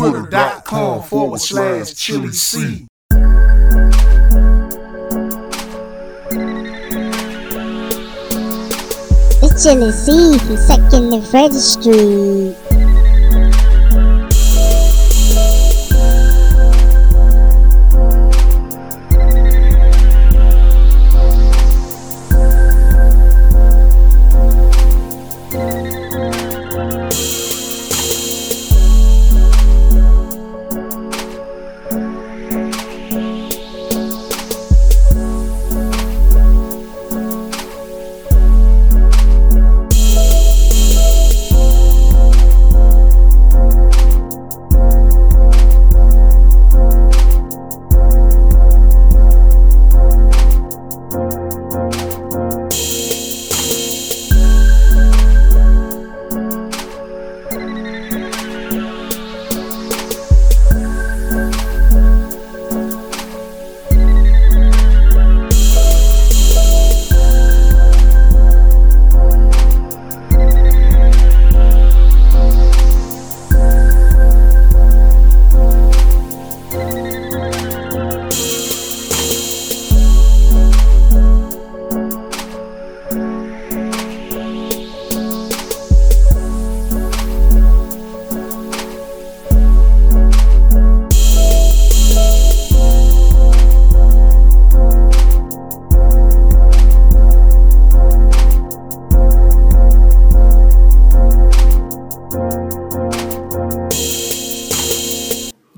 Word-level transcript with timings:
Twitter.com 0.00 1.02
forward 1.02 1.40
slash 1.40 1.92
Chili 1.92 2.32
C. 2.32 2.86
It's 9.42 9.62
Chili 9.62 9.92
C 9.92 10.38
from 10.38 10.56
Second 10.56 11.34
Registry. 11.34 12.56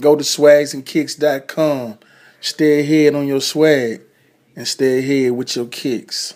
Go 0.03 0.17
to 0.17 0.25
swagsandkicks.com. 0.25 1.99
Stay 2.41 2.81
ahead 2.81 3.15
on 3.15 3.29
your 3.29 3.41
swag 3.41 4.01
and 4.57 4.67
stay 4.67 4.99
ahead 4.99 5.31
with 5.31 5.55
your 5.55 5.67
kicks. 5.67 6.35